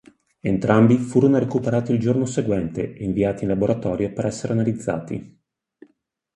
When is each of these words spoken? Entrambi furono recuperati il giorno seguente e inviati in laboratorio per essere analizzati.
Entrambi 0.39 0.97
furono 0.97 1.37
recuperati 1.37 1.91
il 1.93 1.99
giorno 1.99 2.25
seguente 2.25 2.91
e 2.95 3.03
inviati 3.03 3.43
in 3.43 3.51
laboratorio 3.51 4.11
per 4.11 4.25
essere 4.25 4.53
analizzati. 4.53 5.39